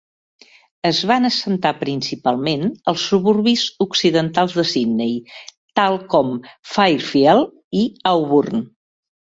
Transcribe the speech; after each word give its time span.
Es 0.89 1.01
van 1.11 1.27
assentar 1.29 1.71
principalment 1.81 2.65
als 2.93 3.05
suburbis 3.11 3.67
occidentals 3.87 4.59
de 4.63 4.67
Sydney, 4.73 5.15
tal 5.83 6.03
com 6.17 6.37
Fairfield 6.75 7.59
i 7.85 7.89
Auburn. 8.17 8.71